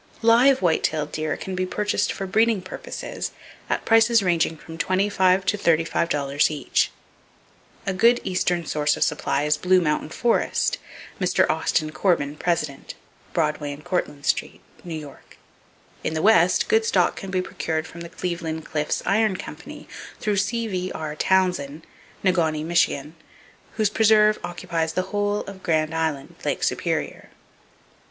Live 0.23 0.63
white 0.63 0.81
tailed 0.83 1.11
deer 1.11 1.37
can 1.37 1.53
be 1.53 1.63
purchased 1.63 2.11
for 2.11 2.25
breeding 2.25 2.59
purposes 2.59 3.29
at 3.69 3.85
prices 3.85 4.23
ranging 4.23 4.57
from 4.57 4.75
$25 4.75 5.45
to 5.45 5.59
$35 5.59 6.49
each. 6.49 6.89
A 7.85 7.93
good 7.93 8.19
eastern 8.23 8.65
source 8.65 8.97
of 8.97 9.03
supply 9.03 9.43
is 9.43 9.57
Blue 9.57 9.79
Mountain 9.79 10.09
Forest, 10.09 10.79
Mr. 11.19 11.47
Austin 11.51 11.91
Corbin, 11.91 12.35
president 12.35 12.95
(Broadway 13.33 13.71
and 13.71 13.85
Cortlandt 13.85 14.25
St., 14.25 14.59
New 14.83 14.95
York). 14.97 15.37
In 16.03 16.15
the 16.15 16.23
West, 16.23 16.67
good 16.67 16.83
stock 16.83 17.15
can 17.15 17.29
be 17.29 17.39
procured 17.39 17.85
from 17.85 18.01
the 18.01 18.09
Cleveland 18.09 18.65
Cliffs 18.65 19.03
Iron 19.05 19.37
Company, 19.37 19.87
through 20.19 20.37
C.V.R. 20.37 21.15
Townsend, 21.17 21.85
Negaunee, 22.23 22.63
Mich., 22.65 22.89
whose 23.73 23.91
preserve 23.91 24.39
occupies 24.43 24.93
the 24.93 25.03
whole 25.13 25.41
of 25.41 25.61
Grand 25.61 25.93
Island, 25.93 26.37
Lake 26.43 26.63
Superior. 26.63 27.29